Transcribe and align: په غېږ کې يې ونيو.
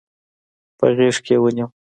په 0.77 0.85
غېږ 0.97 1.15
کې 1.25 1.35
يې 1.35 1.41
ونيو. 1.41 1.67